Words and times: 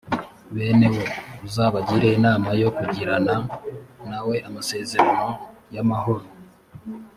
bene 0.55 0.85
wo 0.93 1.03
uzabagire 1.47 2.07
inama 2.17 2.49
yo 2.61 2.69
kugirana 2.77 3.35
nawe 4.09 4.35
amasezerano 4.47 5.27
y’amahoro. 5.75 6.25